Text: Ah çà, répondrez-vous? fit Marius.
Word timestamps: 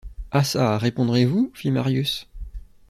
Ah 0.31 0.41
çà, 0.43 0.79
répondrez-vous? 0.79 1.51
fit 1.53 1.69
Marius. 1.69 2.27